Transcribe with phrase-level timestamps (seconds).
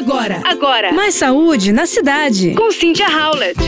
[0.00, 0.92] Agora, agora.
[0.94, 2.54] Mais saúde na cidade.
[2.54, 3.60] Com Cynthia Howlett.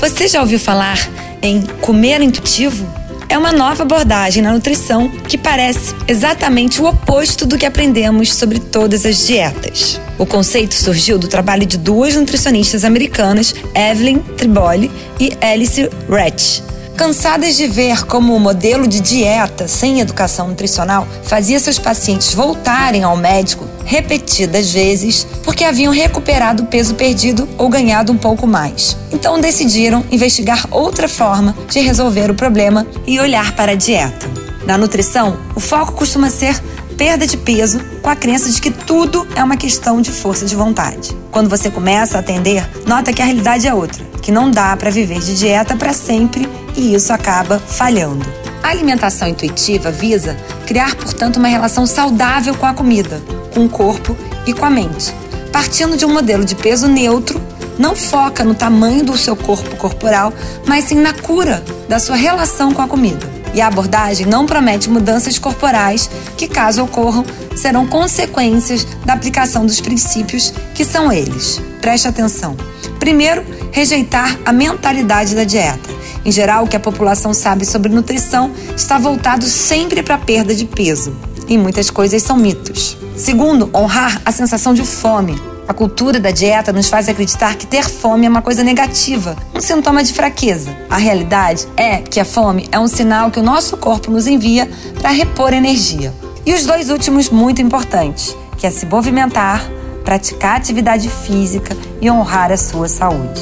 [0.00, 0.96] Você já ouviu falar
[1.42, 2.88] em comer intuitivo?
[3.28, 8.58] É uma nova abordagem na nutrição que parece exatamente o oposto do que aprendemos sobre
[8.58, 10.00] todas as dietas.
[10.18, 14.90] O conceito surgiu do trabalho de duas nutricionistas americanas, Evelyn Triboli
[15.20, 16.62] e Alice Rett,
[17.00, 23.02] Cansadas de ver como o modelo de dieta sem educação nutricional fazia seus pacientes voltarem
[23.04, 28.98] ao médico repetidas vezes porque haviam recuperado o peso perdido ou ganhado um pouco mais.
[29.10, 34.28] Então decidiram investigar outra forma de resolver o problema e olhar para a dieta.
[34.66, 36.62] Na nutrição, o foco costuma ser
[37.00, 40.54] perda de peso com a crença de que tudo é uma questão de força de
[40.54, 41.16] vontade.
[41.30, 44.90] Quando você começa a atender, nota que a realidade é outra, que não dá para
[44.90, 46.46] viver de dieta para sempre
[46.76, 48.22] e isso acaba falhando.
[48.62, 50.36] A alimentação intuitiva visa
[50.66, 53.22] criar, portanto, uma relação saudável com a comida,
[53.54, 54.14] com o corpo
[54.46, 55.14] e com a mente.
[55.50, 57.40] Partindo de um modelo de peso neutro,
[57.78, 60.34] não foca no tamanho do seu corpo corporal,
[60.66, 63.39] mas sim na cura da sua relação com a comida.
[63.52, 67.24] E a abordagem não promete mudanças corporais que, caso ocorram,
[67.56, 71.60] serão consequências da aplicação dos princípios que são eles.
[71.80, 72.56] Preste atenção.
[72.98, 75.90] Primeiro, rejeitar a mentalidade da dieta.
[76.24, 80.54] Em geral, o que a população sabe sobre nutrição está voltado sempre para a perda
[80.54, 81.16] de peso.
[81.48, 82.99] E muitas coisas são mitos.
[83.16, 85.40] Segundo, honrar a sensação de fome.
[85.68, 89.60] A cultura da dieta nos faz acreditar que ter fome é uma coisa negativa, um
[89.60, 90.76] sintoma de fraqueza.
[90.88, 94.68] A realidade é que a fome é um sinal que o nosso corpo nos envia
[95.00, 96.12] para repor energia.
[96.44, 99.64] E os dois últimos muito importantes, que é se movimentar,
[100.04, 103.40] praticar atividade física e honrar a sua saúde.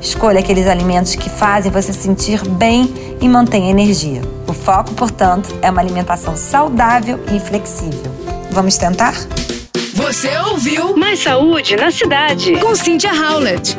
[0.00, 4.22] Escolha aqueles alimentos que fazem você sentir bem e mantém energia.
[4.46, 8.23] O foco, portanto, é uma alimentação saudável e flexível.
[8.54, 9.14] Vamos tentar?
[9.94, 12.56] Você ouviu Mais saúde na cidade.
[12.58, 13.76] Com Cynthia Howlett.